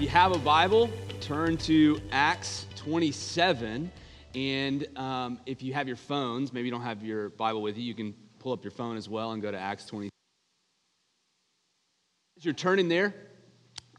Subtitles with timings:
[0.00, 0.88] if you have a Bible,
[1.20, 3.92] turn to Acts 27.
[4.34, 7.82] And um, if you have your phones, maybe you don't have your Bible with you,
[7.82, 10.08] you can pull up your phone as well and go to Acts 27.
[12.38, 13.14] As you're turning there,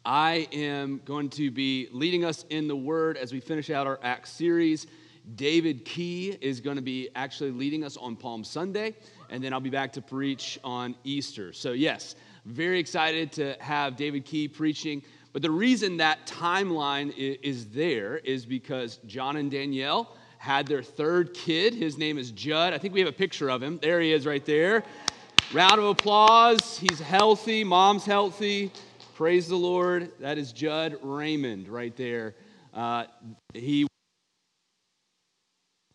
[0.03, 3.99] I am going to be leading us in the Word as we finish out our
[4.01, 4.87] Acts series.
[5.35, 8.95] David Key is going to be actually leading us on Palm Sunday,
[9.29, 11.53] and then I'll be back to preach on Easter.
[11.53, 15.03] So, yes, very excited to have David Key preaching.
[15.33, 21.33] But the reason that timeline is there is because John and Danielle had their third
[21.33, 21.73] kid.
[21.73, 22.73] His name is Judd.
[22.73, 23.79] I think we have a picture of him.
[23.81, 24.83] There he is right there.
[25.53, 26.77] Round of applause.
[26.77, 27.63] He's healthy.
[27.63, 28.71] Mom's healthy.
[29.15, 30.11] Praise the Lord.
[30.19, 32.35] That is Judd Raymond right there.
[32.73, 33.05] Uh,
[33.53, 33.85] he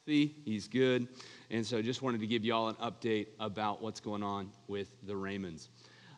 [0.06, 1.08] he's good.
[1.50, 4.88] And so just wanted to give you all an update about what's going on with
[5.02, 5.68] the Raymonds.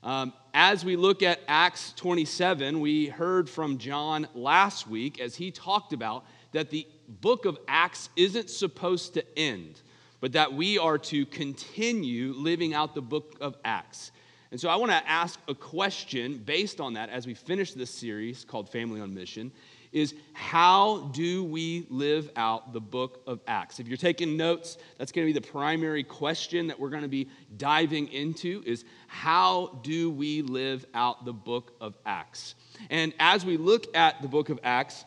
[0.02, 5.50] Um, as we look at Acts 27, we heard from John last week as he
[5.50, 6.86] talked about that the
[7.20, 9.80] book of Acts isn't supposed to end,
[10.20, 14.12] but that we are to continue living out the book of Acts.
[14.50, 17.90] And so I want to ask a question based on that as we finish this
[17.90, 19.52] series called Family on Mission
[19.92, 23.80] is how do we live out the book of Acts?
[23.80, 27.08] If you're taking notes, that's going to be the primary question that we're going to
[27.08, 32.54] be diving into is how do we live out the book of Acts?
[32.90, 35.04] And as we look at the book of Acts,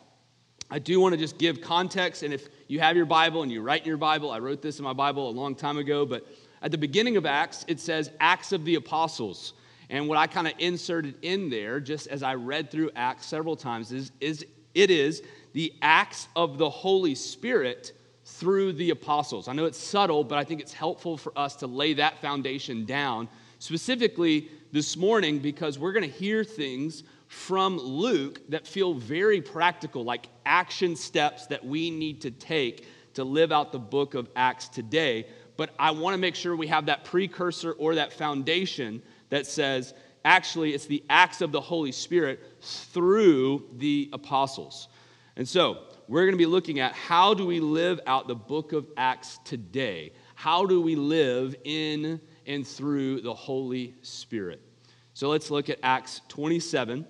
[0.70, 3.62] I do want to just give context and if you have your Bible and you
[3.62, 6.26] write in your Bible, I wrote this in my Bible a long time ago, but
[6.62, 9.54] at the beginning of Acts it says Acts of the Apostles.
[9.90, 13.58] And what I kind of inserted in there, just as I read through Acts several
[13.58, 15.22] times, is, is it is
[15.54, 17.94] the acts of the Holy Spirit
[18.26, 19.48] through the apostles.
[19.48, 22.86] I know it's subtle, but I think it's helpful for us to lay that foundation
[22.86, 23.28] down,
[23.60, 30.04] specifically this morning, because we're going to hear things from Luke that feel very practical,
[30.04, 34.68] like action steps that we need to take to live out the book of Acts
[34.68, 35.28] today.
[35.58, 39.94] But I want to make sure we have that precursor or that foundation that says,
[40.26, 44.88] actually, it's the acts of the Holy Spirit through the apostles.
[45.36, 48.74] And so, we're going to be looking at how do we live out the book
[48.74, 50.12] of Acts today?
[50.36, 54.62] How do we live in and through the Holy Spirit?
[55.14, 57.06] So, let's look at Acts 27.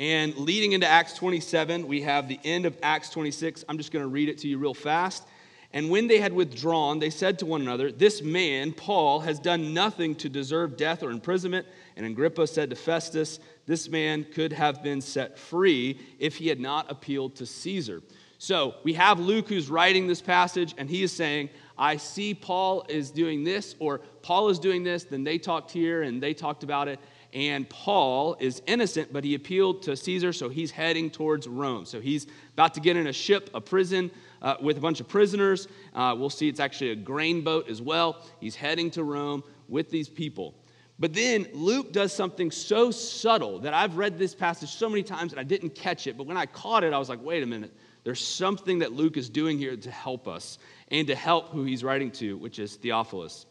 [0.00, 3.64] And leading into Acts 27, we have the end of Acts 26.
[3.68, 5.24] I'm just going to read it to you real fast.
[5.72, 9.74] And when they had withdrawn, they said to one another, This man, Paul, has done
[9.74, 11.66] nothing to deserve death or imprisonment.
[11.96, 16.58] And Agrippa said to Festus, This man could have been set free if he had
[16.58, 18.02] not appealed to Caesar.
[18.38, 22.86] So we have Luke who's writing this passage, and he is saying, I see Paul
[22.88, 26.62] is doing this, or Paul is doing this, then they talked here and they talked
[26.62, 26.98] about it.
[27.34, 31.84] And Paul is innocent, but he appealed to Caesar, so he's heading towards Rome.
[31.84, 34.10] So he's about to get in a ship, a prison
[34.42, 35.68] uh, with a bunch of prisoners.
[35.94, 38.24] Uh, we'll see it's actually a grain boat as well.
[38.40, 40.54] He's heading to Rome with these people.
[40.98, 45.32] But then Luke does something so subtle that I've read this passage so many times
[45.32, 46.16] and I didn't catch it.
[46.16, 47.72] But when I caught it, I was like, wait a minute.
[48.02, 50.58] There's something that Luke is doing here to help us
[50.90, 53.46] and to help who he's writing to, which is Theophilus.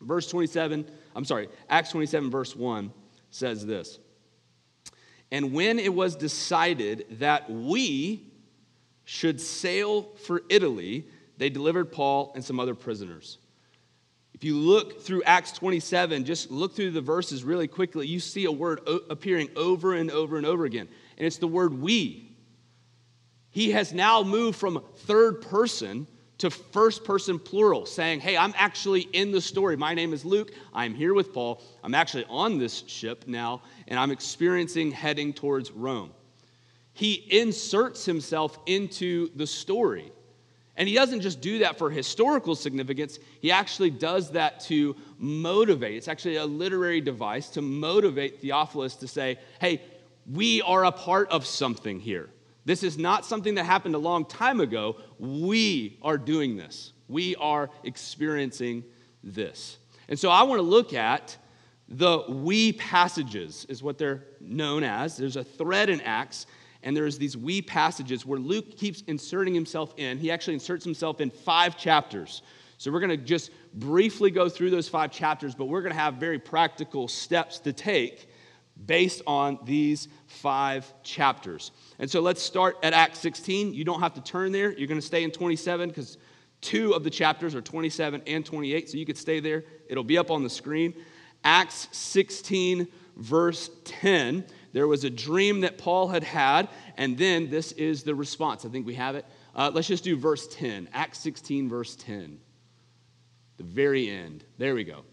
[0.00, 2.92] Verse 27, I'm sorry, Acts 27, verse 1
[3.30, 3.98] says this.
[5.30, 8.30] And when it was decided that we,
[9.04, 11.06] should sail for Italy,
[11.36, 13.38] they delivered Paul and some other prisoners.
[14.32, 18.46] If you look through Acts 27, just look through the verses really quickly, you see
[18.46, 22.32] a word appearing over and over and over again, and it's the word we.
[23.50, 29.02] He has now moved from third person to first person plural, saying, Hey, I'm actually
[29.12, 29.76] in the story.
[29.76, 30.50] My name is Luke.
[30.72, 31.62] I'm here with Paul.
[31.84, 36.10] I'm actually on this ship now, and I'm experiencing heading towards Rome
[36.94, 40.10] he inserts himself into the story.
[40.76, 45.96] And he doesn't just do that for historical significance, he actually does that to motivate.
[45.96, 49.82] It's actually a literary device to motivate Theophilus to say, hey,
[50.32, 52.30] we are a part of something here.
[52.64, 54.96] This is not something that happened a long time ago.
[55.18, 58.84] We are doing this, we are experiencing
[59.22, 59.78] this.
[60.08, 61.36] And so I want to look at
[61.88, 65.16] the we passages, is what they're known as.
[65.16, 66.46] There's a thread in Acts
[66.84, 70.18] and there's these we passages where Luke keeps inserting himself in.
[70.18, 72.42] He actually inserts himself in five chapters.
[72.78, 75.98] So we're going to just briefly go through those five chapters, but we're going to
[75.98, 78.28] have very practical steps to take
[78.86, 81.70] based on these five chapters.
[81.98, 83.72] And so let's start at Acts 16.
[83.72, 84.72] You don't have to turn there.
[84.72, 86.18] You're going to stay in 27 because
[86.60, 89.64] two of the chapters are 27 and 28, so you could stay there.
[89.88, 90.94] It'll be up on the screen.
[91.44, 94.44] Acts 16, verse 10.
[94.74, 98.64] There was a dream that Paul had had, and then this is the response.
[98.64, 99.24] I think we have it.
[99.54, 102.40] Uh, let's just do verse 10, Acts 16, verse 10.
[103.56, 104.42] The very end.
[104.58, 105.04] There we go.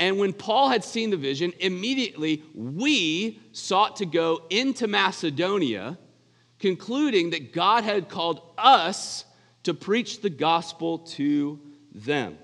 [0.00, 5.96] And when Paul had seen the vision, immediately we sought to go into Macedonia,
[6.58, 9.24] concluding that God had called us
[9.62, 11.60] to preach the gospel to
[11.94, 12.38] them.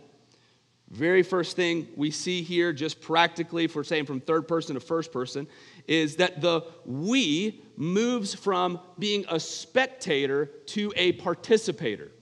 [0.90, 4.80] Very first thing we see here, just practically, if we're saying from third person to
[4.80, 5.46] first person,
[5.88, 12.12] is that the we moves from being a spectator to a participator.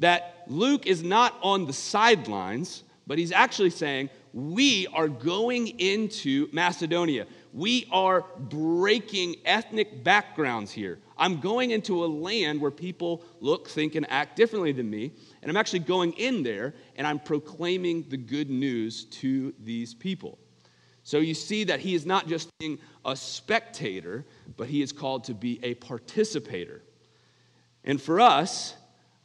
[0.00, 6.48] That Luke is not on the sidelines, but he's actually saying, we are going into
[6.52, 7.26] Macedonia.
[7.52, 10.98] We are breaking ethnic backgrounds here.
[11.18, 15.12] I'm going into a land where people look, think, and act differently than me.
[15.42, 20.38] And I'm actually going in there and I'm proclaiming the good news to these people.
[21.04, 24.24] So you see that he is not just being a spectator,
[24.56, 26.82] but he is called to be a participator.
[27.84, 28.74] And for us,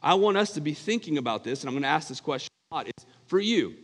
[0.01, 2.49] I want us to be thinking about this, and I'm going to ask this question
[2.71, 2.87] a lot.
[2.87, 3.75] It's for you.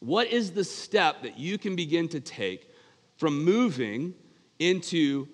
[0.00, 2.70] What is the step that you can begin to take
[3.16, 4.14] from moving
[4.58, 5.26] into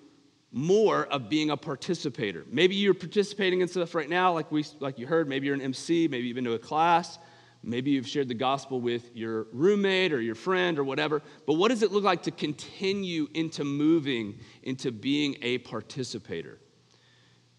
[0.51, 2.45] more of being a participator?
[2.49, 5.27] Maybe you're participating in stuff right now, like, we, like you heard.
[5.27, 7.19] Maybe you're an MC, maybe you've been to a class.
[7.65, 11.21] Maybe you've shared the gospel with your roommate or your friend or whatever.
[11.47, 16.59] But what does it look like to continue into moving into being a participator?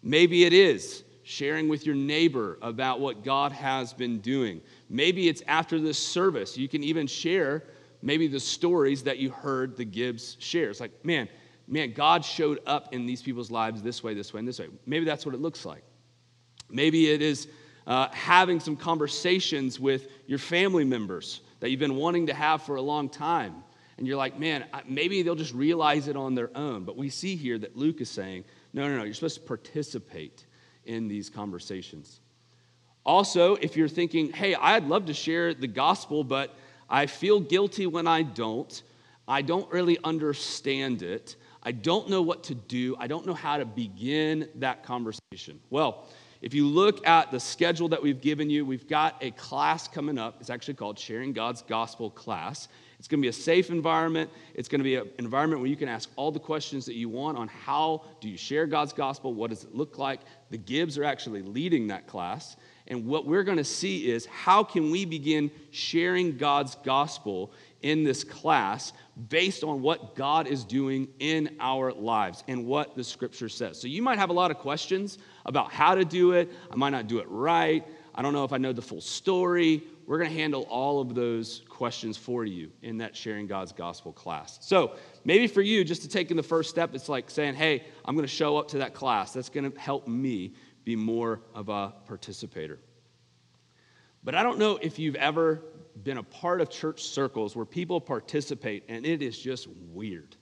[0.03, 4.61] Maybe it is sharing with your neighbor about what God has been doing.
[4.89, 6.55] Maybe it's after this service.
[6.55, 7.63] You can even share
[8.03, 10.69] maybe the stories that you heard the Gibbs share.
[10.69, 11.27] It's like, man,
[11.67, 14.67] man, God showed up in these people's lives this way, this way, and this way.
[14.85, 15.83] Maybe that's what it looks like.
[16.69, 17.47] Maybe it is
[17.87, 22.75] uh, having some conversations with your family members that you've been wanting to have for
[22.75, 23.63] a long time.
[23.97, 26.83] And you're like, man, maybe they'll just realize it on their own.
[26.83, 28.43] But we see here that Luke is saying,
[28.73, 30.45] no, no, no, you're supposed to participate
[30.85, 32.19] in these conversations.
[33.05, 36.55] Also, if you're thinking, hey, I'd love to share the gospel, but
[36.89, 38.81] I feel guilty when I don't,
[39.27, 43.57] I don't really understand it, I don't know what to do, I don't know how
[43.57, 45.59] to begin that conversation.
[45.69, 46.07] Well,
[46.45, 50.19] if you look at the schedule that we've given you, we've got a class coming
[50.19, 50.37] up.
[50.39, 52.67] It's actually called Sharing God's Gospel Class.
[52.99, 54.29] It's going to be a safe environment.
[54.53, 57.09] It's going to be an environment where you can ask all the questions that you
[57.09, 59.33] want on how do you share God's gospel?
[59.33, 60.19] What does it look like?
[60.51, 62.57] The Gibbs are actually leading that class.
[62.85, 67.51] And what we're going to see is how can we begin sharing God's gospel
[67.81, 68.93] in this class
[69.29, 73.79] based on what God is doing in our lives and what the scripture says.
[73.79, 76.51] So you might have a lot of questions about how to do it.
[76.71, 77.85] I might not do it right.
[78.13, 79.83] I don't know if I know the full story.
[80.07, 84.13] We're going to handle all of those questions for you in that Sharing God's Gospel
[84.13, 84.59] class.
[84.61, 87.83] So maybe for you, just to take in the first step, it's like saying, hey,
[88.05, 89.33] I'm going to show up to that class.
[89.33, 92.79] That's going to help me be more of a participator.
[94.23, 95.61] But I don't know if you've ever
[96.03, 100.35] been a part of church circles where people participate and it is just weird.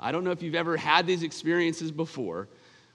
[0.00, 2.48] I don't know if you've ever had these experiences before,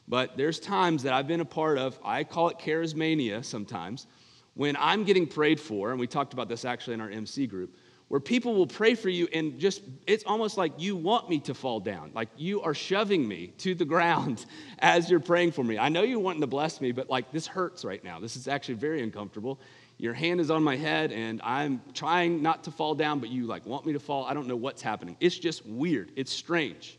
[0.07, 4.07] but there's times that I've been a part of, I call it charismania sometimes,
[4.55, 7.75] when I'm getting prayed for, and we talked about this actually in our MC group,
[8.10, 11.53] where people will pray for you and just it's almost like you want me to
[11.53, 14.45] fall down like you are shoving me to the ground
[14.79, 15.77] as you're praying for me.
[15.77, 18.19] I know you're wanting to bless me but like this hurts right now.
[18.19, 19.60] This is actually very uncomfortable
[20.00, 23.46] your hand is on my head and i'm trying not to fall down but you
[23.46, 26.98] like want me to fall i don't know what's happening it's just weird it's strange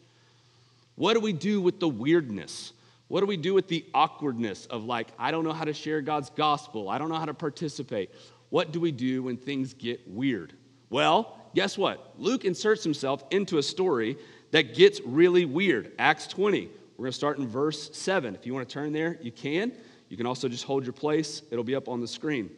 [0.94, 2.72] what do we do with the weirdness
[3.08, 6.00] what do we do with the awkwardness of like i don't know how to share
[6.00, 8.10] god's gospel i don't know how to participate
[8.50, 10.52] what do we do when things get weird
[10.90, 12.14] well, guess what?
[12.18, 14.18] Luke inserts himself into a story
[14.50, 15.92] that gets really weird.
[15.98, 16.68] Acts 20.
[16.96, 18.34] We're going to start in verse 7.
[18.34, 19.72] If you want to turn there, you can.
[20.08, 22.50] You can also just hold your place, it'll be up on the screen.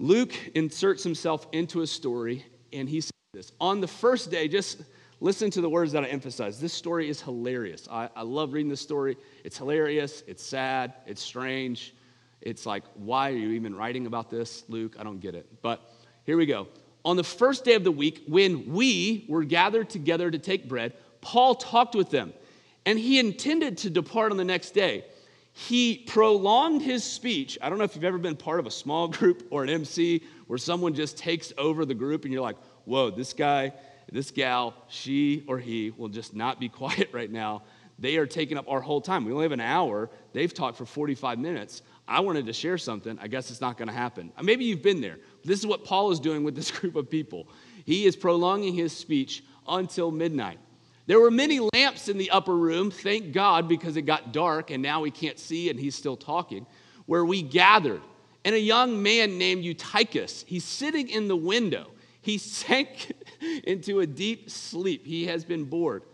[0.00, 3.52] Luke inserts himself into a story, and he says this.
[3.60, 4.80] On the first day, just
[5.20, 6.58] listen to the words that I emphasize.
[6.58, 7.86] This story is hilarious.
[7.90, 9.18] I, I love reading this story.
[9.44, 11.94] It's hilarious, it's sad, it's strange.
[12.40, 14.96] It's like, why are you even writing about this, Luke?
[14.98, 15.46] I don't get it.
[15.60, 15.82] But
[16.24, 16.68] here we go.
[17.04, 20.94] On the first day of the week, when we were gathered together to take bread,
[21.20, 22.32] Paul talked with them,
[22.86, 25.04] and he intended to depart on the next day.
[25.68, 27.58] He prolonged his speech.
[27.60, 30.22] I don't know if you've ever been part of a small group or an MC
[30.46, 33.74] where someone just takes over the group and you're like, whoa, this guy,
[34.10, 37.62] this gal, she or he will just not be quiet right now.
[37.98, 39.26] They are taking up our whole time.
[39.26, 40.08] We only have an hour.
[40.32, 41.82] They've talked for 45 minutes.
[42.08, 43.18] I wanted to share something.
[43.20, 44.32] I guess it's not going to happen.
[44.38, 45.18] Uh, maybe you've been there.
[45.44, 47.46] This is what Paul is doing with this group of people.
[47.84, 50.58] He is prolonging his speech until midnight.
[51.10, 54.80] There were many lamps in the upper room, thank God, because it got dark and
[54.80, 56.66] now we can't see and he's still talking,
[57.06, 58.00] where we gathered.
[58.44, 61.88] And a young man named Eutychus, he's sitting in the window.
[62.22, 63.10] He sank
[63.64, 65.04] into a deep sleep.
[65.04, 66.04] He has been bored.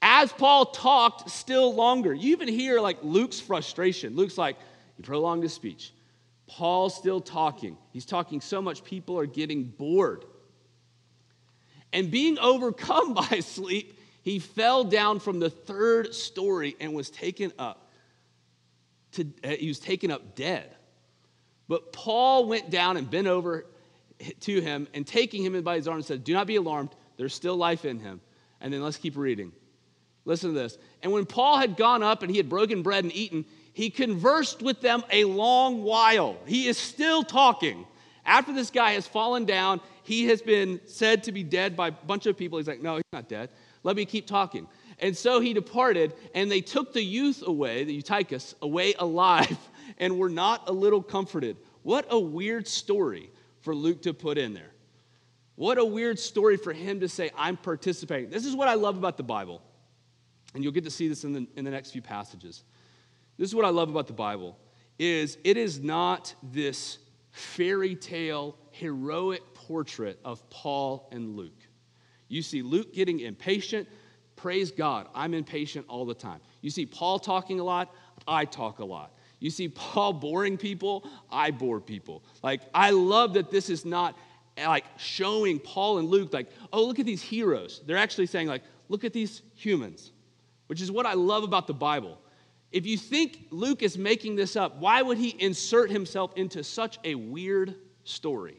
[0.00, 4.16] As Paul talked still longer, you even hear like Luke's frustration.
[4.16, 4.56] Luke's like,
[4.96, 5.92] he prolonged his speech.
[6.46, 7.76] Paul's still talking.
[7.92, 10.24] He's talking so much, people are getting bored.
[11.92, 17.52] And being overcome by sleep, he fell down from the third story and was taken
[17.58, 17.90] up.
[19.12, 20.74] To, uh, he was taken up dead.
[21.68, 23.66] But Paul went down and bent over
[24.40, 26.90] to him and taking him by his arm said, Do not be alarmed.
[27.16, 28.20] There's still life in him.
[28.60, 29.52] And then let's keep reading.
[30.24, 30.76] Listen to this.
[31.02, 34.62] And when Paul had gone up and he had broken bread and eaten, he conversed
[34.62, 36.36] with them a long while.
[36.46, 37.86] He is still talking.
[38.26, 41.92] After this guy has fallen down, he has been said to be dead by a
[41.92, 42.58] bunch of people.
[42.58, 43.50] He's like, No, he's not dead.
[43.82, 44.66] Let me keep talking.
[44.98, 49.56] And so he departed, and they took the youth away, the Eutychus, away alive,
[49.98, 51.56] and were not a little comforted.
[51.82, 53.30] What a weird story
[53.60, 54.72] for Luke to put in there.
[55.54, 58.30] What a weird story for him to say, I'm participating.
[58.30, 59.62] This is what I love about the Bible.
[60.54, 62.64] And you'll get to see this in the, in the next few passages.
[63.38, 64.58] This is what I love about the Bible
[64.98, 66.98] is it is not this
[67.36, 71.68] fairy tale heroic portrait of Paul and Luke.
[72.28, 73.86] You see Luke getting impatient.
[74.36, 76.40] Praise God, I'm impatient all the time.
[76.62, 77.94] You see Paul talking a lot,
[78.26, 79.12] I talk a lot.
[79.38, 82.24] You see Paul boring people, I bore people.
[82.42, 84.16] Like, I love that this is not
[84.56, 87.82] like showing Paul and Luke, like, oh, look at these heroes.
[87.84, 90.12] They're actually saying, like, look at these humans,
[90.68, 92.18] which is what I love about the Bible.
[92.72, 96.98] If you think Luke is making this up, why would he insert himself into such
[97.04, 98.58] a weird story?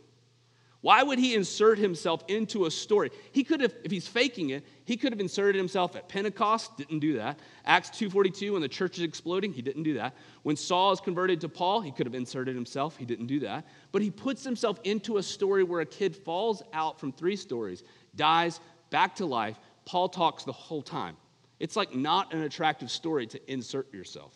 [0.81, 3.11] Why would he insert himself into a story?
[3.31, 6.99] He could have, if he's faking it, he could have inserted himself at Pentecost, didn't
[6.99, 7.39] do that.
[7.65, 10.15] Acts 2.42, when the church is exploding, he didn't do that.
[10.43, 13.65] When Saul is converted to Paul, he could have inserted himself, he didn't do that.
[13.91, 17.83] But he puts himself into a story where a kid falls out from three stories,
[18.15, 18.59] dies,
[18.91, 19.59] back to life.
[19.85, 21.17] Paul talks the whole time.
[21.59, 24.33] It's like not an attractive story to insert yourself.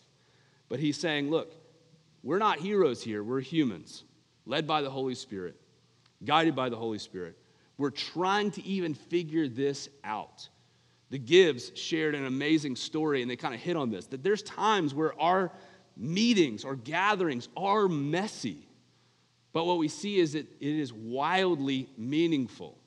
[0.68, 1.54] But he's saying, look,
[2.22, 4.04] we're not heroes here, we're humans,
[4.46, 5.56] led by the Holy Spirit
[6.24, 7.36] guided by the Holy Spirit.
[7.78, 10.48] We're trying to even figure this out.
[11.10, 14.42] The Gibbs shared an amazing story, and they kind of hit on this that there's
[14.42, 15.52] times where our
[15.96, 18.66] meetings or gatherings are messy,
[19.52, 22.78] but what we see is that it is wildly meaningful.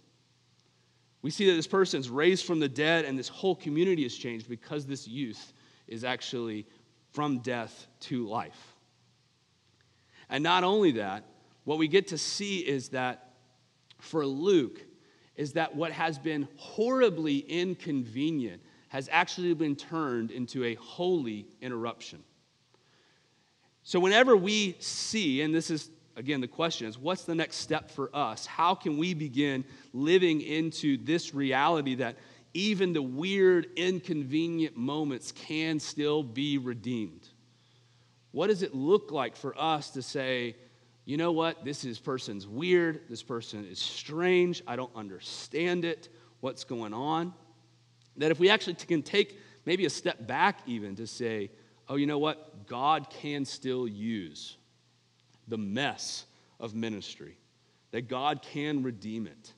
[1.25, 4.13] We see that this person is raised from the dead, and this whole community has
[4.13, 5.53] changed because this youth
[5.87, 6.67] is actually
[7.13, 8.75] from death to life.
[10.29, 11.23] And not only that,
[11.63, 13.33] what we get to see is that
[13.97, 14.79] for Luke
[15.35, 22.23] is that what has been horribly inconvenient has actually been turned into a holy interruption.
[23.81, 27.91] So, whenever we see, and this is again the question is, what's the next step
[27.91, 28.45] for us?
[28.45, 32.15] How can we begin living into this reality that
[32.53, 37.27] even the weird, inconvenient moments can still be redeemed?
[38.31, 40.55] What does it look like for us to say,
[41.05, 41.63] you know what?
[41.63, 43.01] This is person's weird.
[43.09, 44.63] This person is strange.
[44.67, 46.09] I don't understand it.
[46.39, 47.33] What's going on?
[48.17, 51.51] That if we actually can take maybe a step back, even to say,
[51.87, 52.67] oh, you know what?
[52.67, 54.57] God can still use
[55.47, 56.25] the mess
[56.59, 57.37] of ministry,
[57.91, 59.53] that God can redeem it,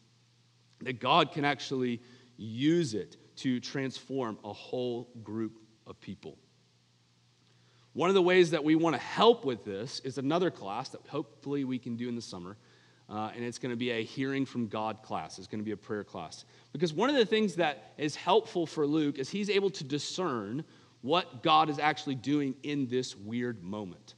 [0.81, 2.01] that God can actually
[2.37, 6.37] use it to transform a whole group of people.
[7.93, 11.01] One of the ways that we want to help with this is another class that
[11.07, 12.57] hopefully we can do in the summer.
[13.09, 15.39] Uh, and it's going to be a hearing from God class.
[15.39, 16.45] It's going to be a prayer class.
[16.73, 20.63] Because one of the things that is helpful for Luke is he's able to discern
[21.01, 24.15] what God is actually doing in this weird moment.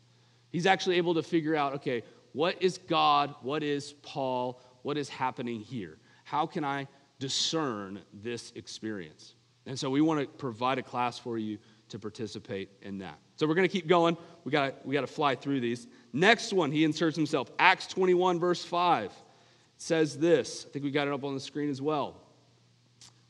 [0.52, 2.04] He's actually able to figure out okay,
[2.34, 3.34] what is God?
[3.42, 4.62] What is Paul?
[4.82, 5.98] What is happening here?
[6.24, 6.88] How can I
[7.20, 9.34] discern this experience?
[9.66, 11.58] And so we want to provide a class for you
[11.90, 13.20] to participate in that.
[13.36, 14.18] So we're going to keep going.
[14.44, 15.88] We got we got to fly through these.
[16.14, 17.52] Next one, he inserts himself.
[17.60, 19.12] Acts 21 verse 5
[19.78, 20.66] says this.
[20.68, 22.16] I think we got it up on the screen as well.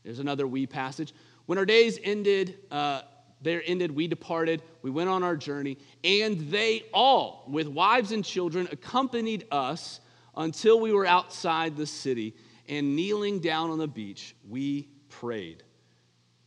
[0.04, 1.14] There's another we passage.
[1.46, 3.02] When our days ended, uh,
[3.42, 8.26] there ended, we departed, we went on our journey, and they all, with wives and
[8.26, 10.02] children, accompanied us
[10.36, 12.36] until we were outside the city,
[12.68, 15.64] and kneeling down on the beach, we prayed.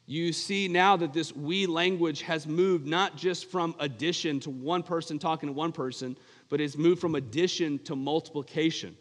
[0.07, 4.83] You see now that this we language has moved not just from addition to one
[4.83, 6.17] person talking to one person,
[6.49, 8.97] but it's moved from addition to multiplication.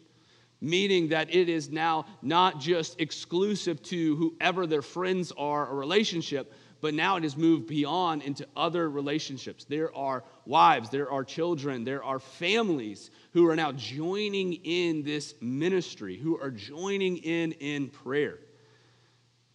[0.62, 6.54] meaning that it is now not just exclusive to whoever their friends are or relationship,
[6.82, 9.64] but now it has moved beyond into other relationships.
[9.64, 15.36] There are wives, there are children, there are families who are now joining in this
[15.40, 18.40] ministry, who are joining in in prayer.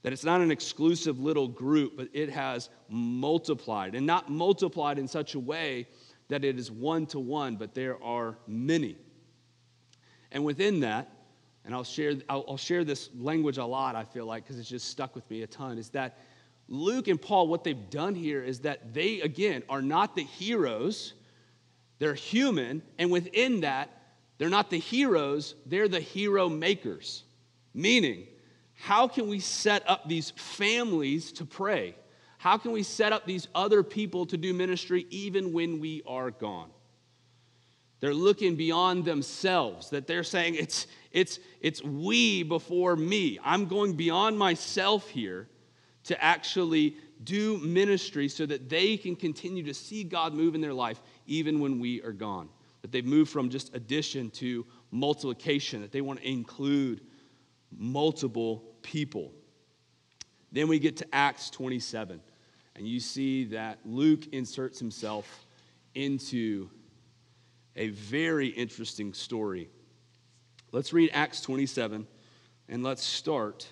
[0.04, 5.10] That it's not an exclusive little group, but it has multiplied, and not multiplied in
[5.10, 5.86] such a way
[6.30, 8.96] that it is one to one, but there are many.
[10.32, 11.10] And within that,
[11.66, 14.70] and I'll share, I'll, I'll share this language a lot, I feel like, because it's
[14.70, 16.18] just stuck with me a ton, is that
[16.70, 21.14] Luke and Paul, what they've done here is that they, again, are not the heroes.
[22.00, 22.82] They're human.
[22.98, 23.90] And within that,
[24.38, 27.24] they're not the heroes, they're the hero makers.
[27.74, 28.28] Meaning,
[28.76, 31.96] how can we set up these families to pray?
[32.38, 36.30] How can we set up these other people to do ministry even when we are
[36.30, 36.70] gone?
[38.00, 43.40] They're looking beyond themselves, that they're saying it's, it's, it's we before me.
[43.44, 45.48] I'm going beyond myself here
[46.08, 50.74] to actually do ministry so that they can continue to see God move in their
[50.74, 52.50] life even when we are gone.
[52.82, 57.02] That they've moved from just addition to multiplication, that they want to include
[57.78, 59.34] multiple people.
[60.52, 62.22] Then we get to Acts 27,
[62.76, 65.46] and you see that Luke inserts himself
[65.94, 66.70] into
[67.76, 69.70] a very interesting story.
[70.72, 72.08] Let's read Acts 27,
[72.70, 73.68] and let's start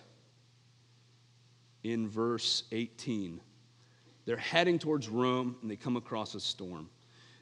[1.85, 3.39] in verse 18.
[4.25, 6.89] They're heading towards Rome, and they come across a storm.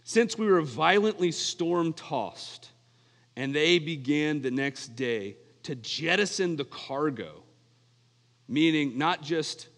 [0.04, 2.72] Since we were violently storm tossed,
[3.36, 7.44] and they began the next day to jettison the cargo
[8.48, 9.70] meaning not just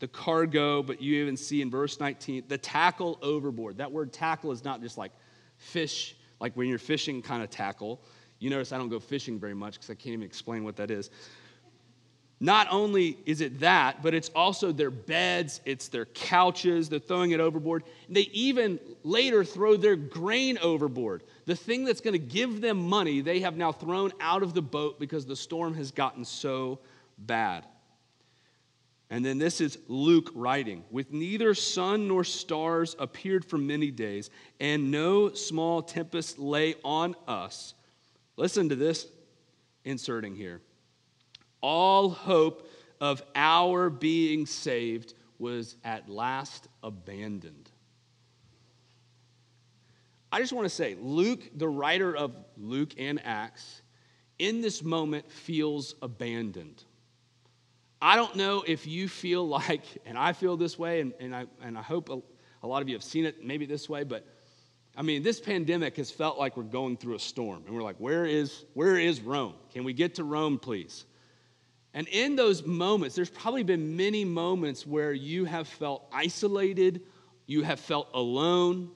[0.00, 3.78] the cargo, but you even see in verse 19 the tackle overboard.
[3.78, 5.12] That word tackle is not just like
[5.56, 8.02] fish, like when you're fishing kind of tackle.
[8.40, 10.90] You notice I don't go fishing very much because I can't even explain what that
[10.90, 11.10] is.
[12.40, 17.30] Not only is it that, but it's also their beds, it's their couches, they're throwing
[17.30, 17.84] it overboard.
[18.06, 21.22] And They even later throw their grain overboard.
[21.46, 24.62] The thing that's going to give them money, they have now thrown out of the
[24.62, 26.80] boat because the storm has gotten so
[27.18, 27.64] bad.
[29.10, 34.28] And then this is Luke writing With neither sun nor stars appeared for many days,
[34.58, 37.74] and no small tempest lay on us.
[38.36, 39.06] Listen to this
[39.84, 40.60] inserting here.
[41.66, 42.68] All hope
[43.00, 47.70] of our being saved was at last abandoned.
[50.30, 53.80] I just want to say, Luke, the writer of Luke and Acts,
[54.38, 56.84] in this moment feels abandoned.
[58.02, 61.46] I don't know if you feel like, and I feel this way, and, and, I,
[61.62, 62.20] and I hope a,
[62.62, 64.26] a lot of you have seen it maybe this way, but
[64.94, 67.62] I mean, this pandemic has felt like we're going through a storm.
[67.64, 69.54] And we're like, where is, where is Rome?
[69.72, 71.06] Can we get to Rome, please?
[71.94, 77.02] And in those moments, there's probably been many moments where you have felt isolated,
[77.46, 78.90] you have felt alone,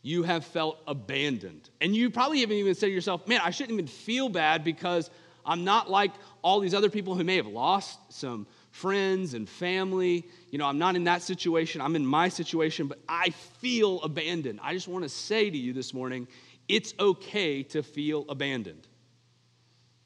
[0.00, 1.68] you have felt abandoned.
[1.82, 5.10] And you probably haven't even said to yourself, man, I shouldn't even feel bad because
[5.44, 10.26] I'm not like all these other people who may have lost some friends and family.
[10.50, 11.82] You know, I'm not in that situation.
[11.82, 14.60] I'm in my situation, but I feel abandoned.
[14.62, 16.26] I just want to say to you this morning
[16.68, 18.86] it's okay to feel abandoned.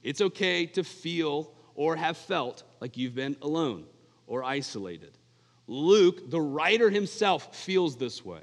[0.02, 3.84] It's okay to feel or have felt like you've been alone
[4.26, 5.10] or isolated.
[5.66, 8.42] Luke, the writer himself, feels this way.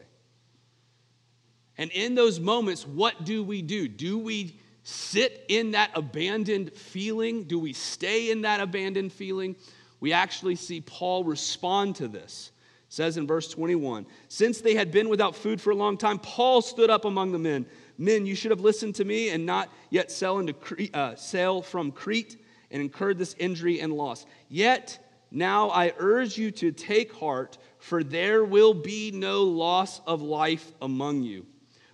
[1.77, 3.87] And in those moments, what do we do?
[3.87, 7.43] Do we sit in that abandoned feeling?
[7.43, 9.55] Do we stay in that abandoned feeling?
[9.99, 12.51] We actually see Paul respond to this.
[12.87, 16.19] It says in verse 21 Since they had been without food for a long time,
[16.19, 17.65] Paul stood up among the men.
[17.97, 21.61] Men, you should have listened to me and not yet sail, into Crete, uh, sail
[21.61, 22.37] from Crete
[22.71, 24.25] and incurred this injury and loss.
[24.47, 24.99] Yet
[25.32, 30.71] now I urge you to take heart, for there will be no loss of life
[30.82, 31.45] among you,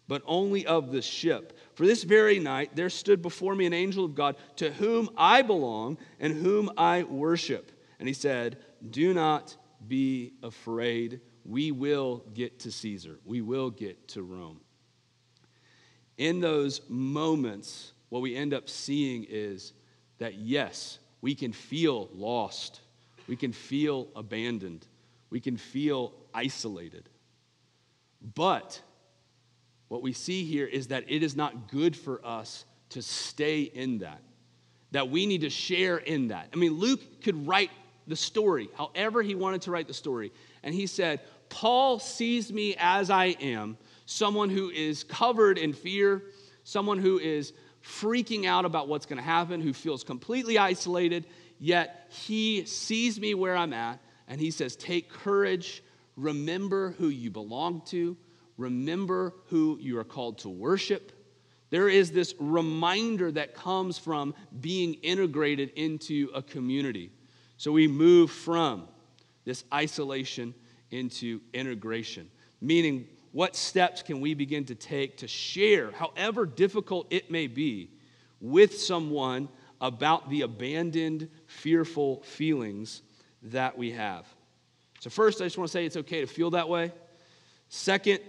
[0.08, 1.58] but only of the ship.
[1.74, 5.42] For this very night there stood before me an angel of God to whom I
[5.42, 7.72] belong and whom I worship.
[8.00, 8.58] And he said,
[8.90, 9.56] Do not
[9.88, 11.22] be afraid.
[11.44, 14.62] We will get to Caesar, we will get to Rome.
[16.18, 19.74] In those moments, what we end up seeing is
[20.18, 22.82] that yes, we can feel lost,
[23.28, 24.86] we can feel abandoned,
[25.30, 27.10] we can feel isolated.
[28.34, 28.82] But
[29.88, 34.00] what we see here is that it is not good for us to stay in
[34.00, 34.22] that,
[34.92, 36.50] that we need to share in that.
[36.54, 37.72] I mean, Luke could write
[38.08, 40.32] the story however he wanted to write the story.
[40.64, 46.24] And he said, Paul sees me as I am, someone who is covered in fear,
[46.64, 47.54] someone who is
[47.86, 51.26] freaking out about what's going to happen, who feels completely isolated,
[51.60, 55.84] yet he sees me where I'm at and he says, Take courage,
[56.16, 58.18] remember who you belong to,
[58.58, 61.12] remember who you are called to worship.
[61.70, 67.12] There is this reminder that comes from being integrated into a community.
[67.58, 68.88] So we move from
[69.46, 70.54] this isolation
[70.92, 72.30] into integration,
[72.62, 77.90] meaning what steps can we begin to take to share, however difficult it may be,
[78.40, 79.50] with someone
[79.82, 83.02] about the abandoned, fearful feelings
[83.44, 84.26] that we have?
[85.02, 86.94] So, first, I just want to say it's okay to feel that way.
[87.68, 88.22] Second,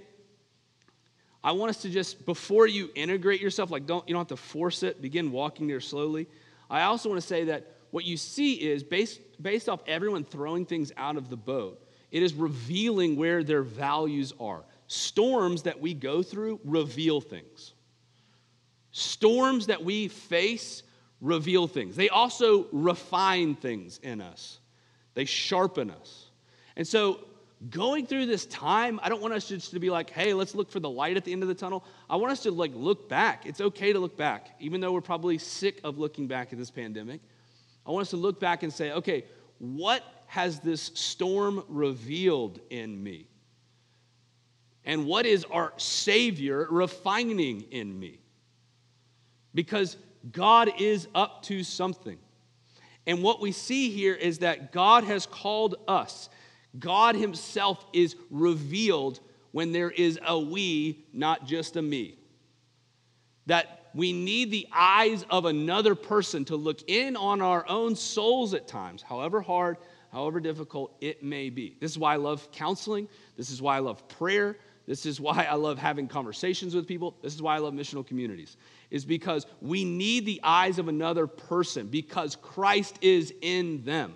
[1.44, 4.44] I want us to just, before you integrate yourself, like don't, you don't have to
[4.44, 6.26] force it, begin walking there slowly.
[6.68, 10.66] I also want to say that what you see is based, based off everyone throwing
[10.66, 14.64] things out of the boat, it is revealing where their values are.
[14.88, 17.74] Storms that we go through reveal things.
[18.92, 20.82] Storms that we face
[21.20, 21.96] reveal things.
[21.96, 24.58] They also refine things in us,
[25.14, 26.30] they sharpen us.
[26.76, 27.20] And so,
[27.70, 30.70] going through this time, I don't want us just to be like, hey, let's look
[30.70, 31.84] for the light at the end of the tunnel.
[32.08, 33.46] I want us to like look back.
[33.46, 36.70] It's okay to look back, even though we're probably sick of looking back at this
[36.70, 37.20] pandemic.
[37.86, 39.24] I want us to look back and say, okay,
[39.58, 43.26] what has this storm revealed in me?
[44.86, 48.20] And what is our Savior refining in me?
[49.52, 49.96] Because
[50.30, 52.18] God is up to something.
[53.06, 56.28] And what we see here is that God has called us.
[56.78, 59.20] God Himself is revealed
[59.50, 62.18] when there is a we, not just a me.
[63.46, 68.54] That we need the eyes of another person to look in on our own souls
[68.54, 69.78] at times, however hard,
[70.12, 71.76] however difficult it may be.
[71.80, 73.08] This is why I love counseling.
[73.36, 74.58] This is why I love prayer.
[74.86, 77.16] This is why I love having conversations with people.
[77.20, 78.56] This is why I love missional communities.
[78.90, 84.14] Is because we need the eyes of another person because Christ is in them.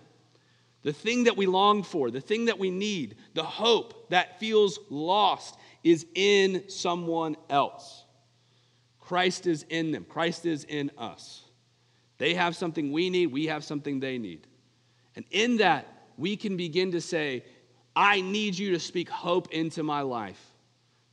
[0.82, 4.78] The thing that we long for, the thing that we need, the hope that feels
[4.88, 8.04] lost is in someone else.
[9.00, 11.42] Christ is in them, Christ is in us.
[12.18, 14.46] They have something we need, we have something they need.
[15.16, 17.44] And in that, we can begin to say,
[17.96, 20.40] I need you to speak hope into my life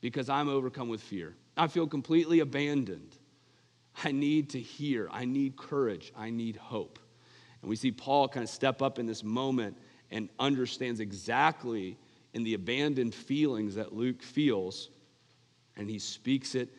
[0.01, 1.36] because I'm overcome with fear.
[1.55, 3.17] I feel completely abandoned.
[4.03, 5.10] I need to hear.
[5.12, 6.13] I need courage.
[6.15, 6.99] I need hope.
[7.62, 9.77] And we see Paul kind of step up in this moment
[10.12, 11.97] and understands exactly
[12.33, 14.89] in the abandoned feelings that Luke feels,
[15.75, 16.69] and he speaks it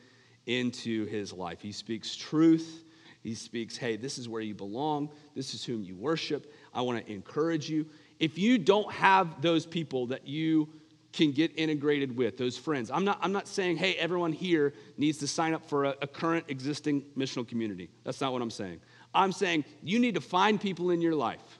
[0.47, 1.61] into his life.
[1.61, 2.85] He speaks truth.
[3.23, 5.11] He speaks, hey, this is where you belong.
[5.35, 6.53] This is whom you worship.
[6.73, 7.87] I want to encourage you.
[8.21, 10.69] If you don't have those people that you
[11.13, 15.19] can get integrated with, those friends, I'm not, I'm not saying, hey, everyone here needs
[15.19, 17.89] to sign up for a, a current existing missional community.
[18.05, 18.81] That's not what I'm saying.
[19.15, 21.59] I'm saying you need to find people in your life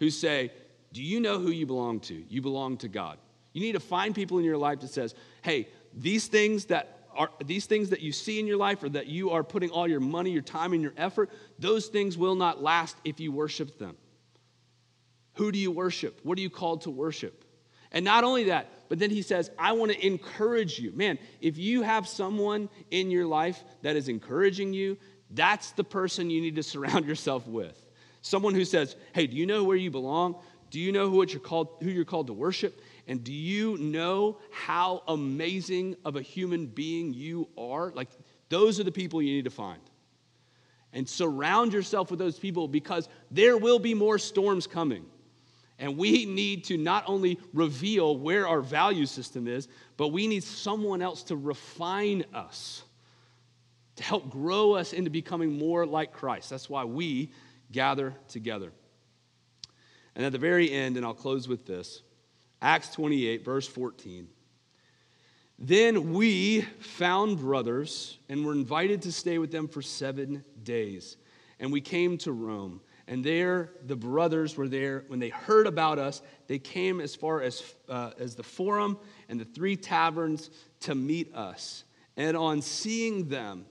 [0.00, 0.52] who say,
[0.92, 2.24] do you know who you belong to?
[2.28, 3.18] You belong to God.
[3.52, 7.30] You need to find people in your life that says, hey, these things that are
[7.44, 10.00] these things that you see in your life or that you are putting all your
[10.00, 13.96] money, your time, and your effort, those things will not last if you worship them.
[15.34, 16.18] Who do you worship?
[16.24, 17.43] What are you called to worship?
[17.94, 20.92] And not only that, but then he says, I want to encourage you.
[20.92, 24.98] Man, if you have someone in your life that is encouraging you,
[25.30, 27.80] that's the person you need to surround yourself with.
[28.20, 30.36] Someone who says, Hey, do you know where you belong?
[30.70, 32.82] Do you know who, you're called, who you're called to worship?
[33.06, 37.92] And do you know how amazing of a human being you are?
[37.92, 38.08] Like,
[38.48, 39.80] those are the people you need to find.
[40.92, 45.06] And surround yourself with those people because there will be more storms coming.
[45.78, 50.44] And we need to not only reveal where our value system is, but we need
[50.44, 52.84] someone else to refine us,
[53.96, 56.50] to help grow us into becoming more like Christ.
[56.50, 57.32] That's why we
[57.72, 58.72] gather together.
[60.14, 62.02] And at the very end, and I'll close with this
[62.62, 64.28] Acts 28, verse 14.
[65.58, 71.16] Then we found brothers and were invited to stay with them for seven days.
[71.60, 72.80] And we came to Rome.
[73.06, 75.04] And there, the brothers were there.
[75.08, 79.38] When they heard about us, they came as far as, uh, as the Forum and
[79.38, 81.84] the three taverns to meet us.
[82.16, 83.66] And on seeing them,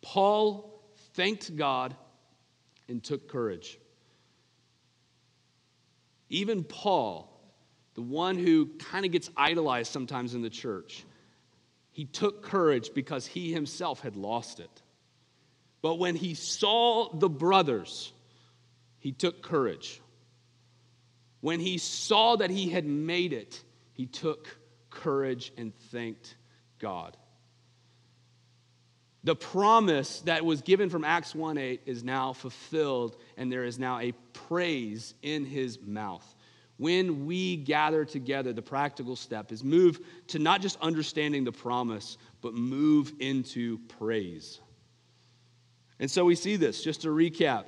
[0.00, 0.82] Paul
[1.14, 1.94] thanked God
[2.88, 3.78] and took courage.
[6.30, 7.38] Even Paul
[7.98, 11.04] the one who kind of gets idolized sometimes in the church,
[11.90, 14.70] he took courage because he himself had lost it.
[15.82, 18.12] But when he saw the brothers,
[18.98, 20.00] he took courage.
[21.40, 24.58] When he saw that he had made it, he took
[24.90, 26.36] courage and thanked
[26.78, 27.16] God.
[29.24, 33.78] The promise that was given from Acts 1 8 is now fulfilled, and there is
[33.78, 36.24] now a praise in his mouth.
[36.76, 42.16] When we gather together, the practical step is move to not just understanding the promise,
[42.40, 44.60] but move into praise.
[45.98, 47.64] And so we see this, just to recap.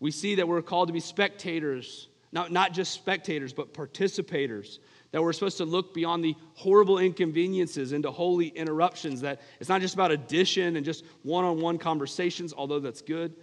[0.00, 4.78] We see that we're called to be spectators, not, not just spectators, but participators.
[5.10, 9.22] That we're supposed to look beyond the horrible inconveniences into holy interruptions.
[9.22, 13.34] That it's not just about addition and just one on one conversations, although that's good.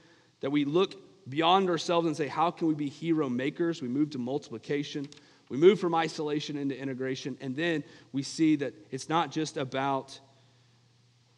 [0.42, 0.96] That we look
[1.28, 3.82] beyond ourselves and say, how can we be hero makers?
[3.82, 5.08] We move to multiplication.
[5.50, 7.38] We move from isolation into integration.
[7.42, 10.20] And then we see that it's not just about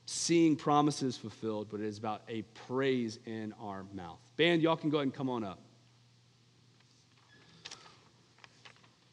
[0.10, 4.20] seeing promises fulfilled, but it is about a praise in our mouth.
[4.38, 5.60] Band, y'all can go ahead and come on up.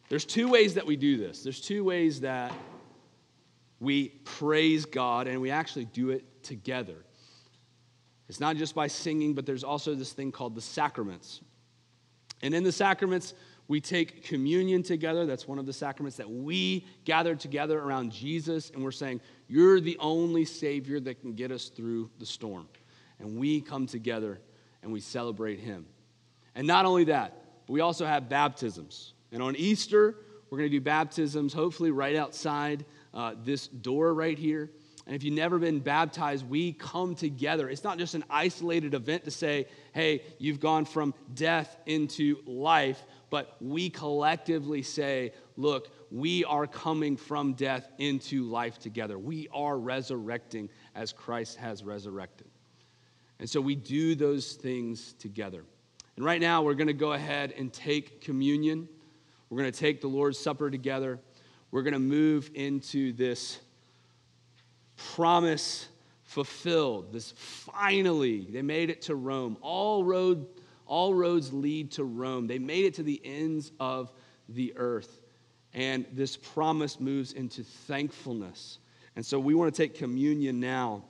[0.08, 1.42] There's two ways that we do this.
[1.42, 2.52] There's two ways that
[3.80, 7.04] we praise God and we actually do it together.
[8.28, 11.40] It's not just by singing, but there's also this thing called the sacraments.
[12.40, 13.34] And in the sacraments,
[13.66, 15.26] we take communion together.
[15.26, 19.80] That's one of the sacraments that we gather together around Jesus, and we're saying, You're
[19.80, 22.68] the only Savior that can get us through the storm.
[23.18, 24.40] And we come together
[24.82, 25.86] and we celebrate Him.
[26.54, 29.14] And not only that, but we also have baptisms.
[29.32, 30.16] And on Easter,
[30.50, 34.70] we're going to do baptisms, hopefully right outside uh, this door right here.
[35.06, 37.68] And if you've never been baptized, we come together.
[37.68, 43.04] It's not just an isolated event to say, hey, you've gone from death into life,
[43.34, 49.18] but we collectively say, look, we are coming from death into life together.
[49.18, 52.46] We are resurrecting as Christ has resurrected.
[53.40, 55.64] And so we do those things together.
[56.14, 58.88] And right now, we're going to go ahead and take communion.
[59.50, 61.18] We're going to take the Lord's Supper together.
[61.72, 63.58] We're going to move into this
[64.96, 65.88] promise
[66.22, 67.12] fulfilled.
[67.12, 69.56] This finally, they made it to Rome.
[69.60, 70.46] All road,
[70.86, 72.46] all roads lead to Rome.
[72.46, 74.12] They made it to the ends of
[74.48, 75.20] the earth.
[75.72, 78.78] And this promise moves into thankfulness.
[79.16, 81.04] And so we want to take communion now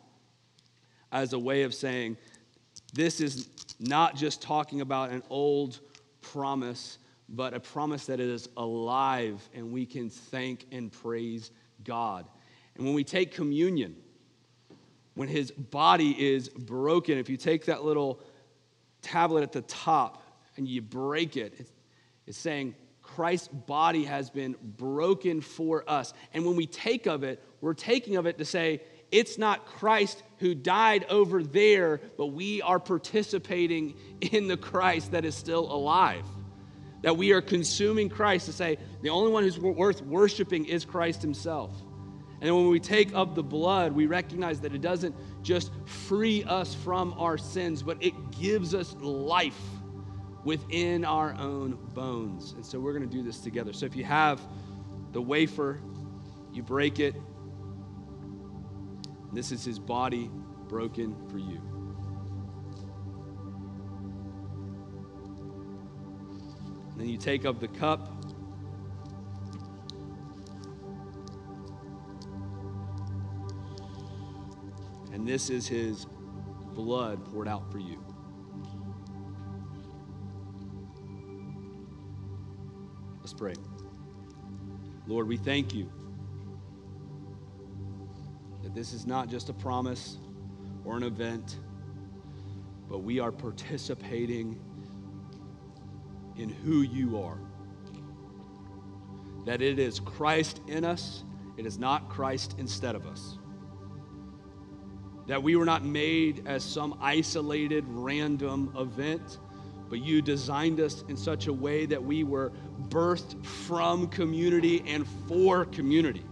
[1.13, 2.17] as a way of saying
[2.93, 3.49] this is
[3.81, 5.81] not just talking about an old
[6.21, 11.51] promise, but a promise that is alive and we can thank and praise
[11.85, 12.27] God.
[12.77, 13.97] And when we take communion,
[15.15, 18.21] when his body is broken, if you take that little
[19.05, 20.23] tablet at the top
[20.57, 21.55] and you break it,
[22.27, 26.15] it's, saying Christ's body has been broken for us.
[26.33, 28.81] And when we take of it, we're taking of it to say,
[29.13, 35.25] it's not Christ who died over there, but we are participating in the Christ that
[35.25, 36.27] is still alive.
[37.03, 41.23] That we are consuming Christ to say, the only one who's worth worshiping is Christ
[41.23, 41.71] himself.
[42.41, 46.75] And when we take of the blood, we recognize that it doesn't just free us
[46.75, 49.61] from our sins, but it gives us life
[50.45, 52.53] within our own bones.
[52.53, 53.73] And so we're going to do this together.
[53.73, 54.41] So if you have
[55.13, 55.81] the wafer,
[56.53, 57.15] you break it.
[59.33, 60.31] This is his body
[60.69, 61.61] broken for you.
[66.93, 68.14] And then you take up the cup.
[75.25, 76.07] And this is his
[76.75, 77.99] blood poured out for you.
[83.21, 83.55] Let's pray.
[85.07, 85.91] Lord, we thank you
[88.63, 90.19] that this is not just a promise
[90.85, 91.59] or an event,
[92.87, 94.61] but we are participating
[96.37, 97.39] in who you are.
[99.47, 101.25] That it is Christ in us,
[101.57, 103.39] it is not Christ instead of us
[105.27, 109.39] that we were not made as some isolated, random event,
[109.89, 112.53] but you designed us in such a way that we were
[112.89, 116.25] birthed from community and for community.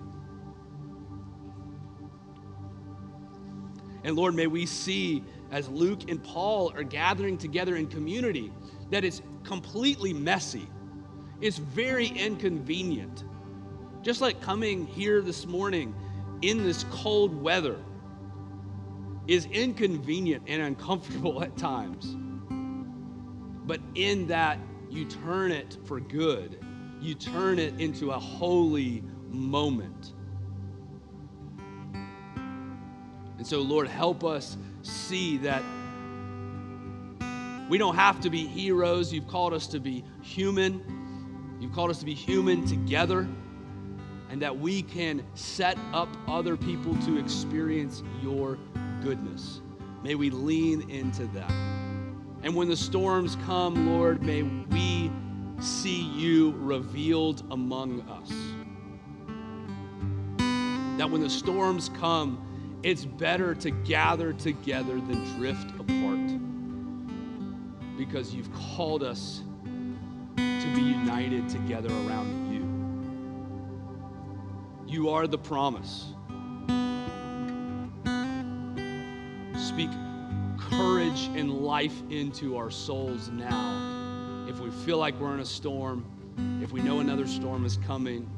[4.05, 8.53] And Lord, may we see as Luke and Paul are gathering together in community
[8.91, 10.69] that it's completely messy.
[11.41, 13.25] It's very inconvenient.
[14.03, 15.95] Just like coming here this morning
[16.43, 17.79] in this cold weather
[19.27, 22.17] is inconvenient and uncomfortable at times.
[23.65, 24.59] But in that,
[24.91, 26.65] you turn it for good.
[27.01, 30.13] You turn it into a holy moment.
[33.39, 35.63] And so, Lord, help us see that
[37.69, 39.13] we don't have to be heroes.
[39.13, 41.57] You've called us to be human.
[41.59, 43.27] You've called us to be human together.
[44.31, 48.59] And that we can set up other people to experience your
[49.03, 49.61] goodness.
[50.03, 51.51] May we lean into that.
[52.43, 55.11] And when the storms come, Lord, may we
[55.61, 58.29] see you revealed among us.
[60.99, 66.43] That when the storms come, it's better to gather together than drift apart
[67.97, 69.43] because you've called us
[70.37, 72.63] to be united together around you.
[74.93, 76.07] You are the promise.
[81.49, 84.47] Life into our souls now.
[84.49, 86.05] If we feel like we're in a storm,
[86.63, 88.29] if we know another storm is coming,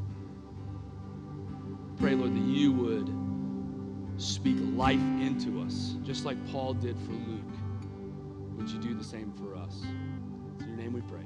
[1.98, 3.10] pray, Lord, that you would
[4.20, 7.40] speak life into us, just like Paul did for Luke.
[8.56, 9.82] Would you do the same for us?
[10.60, 11.24] In your name we pray.